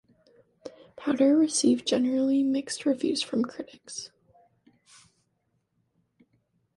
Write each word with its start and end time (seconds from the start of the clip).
"Powder" 0.97 1.37
received 1.37 1.85
generally 1.87 2.41
mixed 2.41 2.87
reviews 2.87 3.21
from 3.21 3.45
critics. 3.45 4.09